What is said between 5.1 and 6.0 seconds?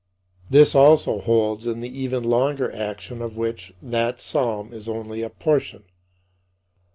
a portion.